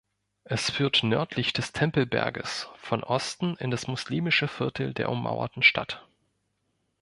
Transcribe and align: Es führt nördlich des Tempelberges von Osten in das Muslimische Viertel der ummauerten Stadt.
Es 0.45 0.71
führt 0.71 1.03
nördlich 1.03 1.53
des 1.53 1.73
Tempelberges 1.73 2.69
von 2.77 3.03
Osten 3.03 3.55
in 3.57 3.69
das 3.69 3.85
Muslimische 3.85 4.47
Viertel 4.47 4.95
der 4.95 5.09
ummauerten 5.09 5.61
Stadt. 5.61 6.07